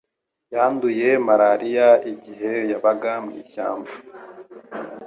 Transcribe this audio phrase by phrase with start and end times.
[0.53, 3.91] Yanduye malariya igihe yabaga mu mashyamba.